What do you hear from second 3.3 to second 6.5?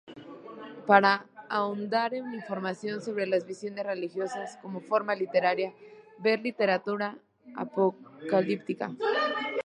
visiones religiosas como forma literaria, ver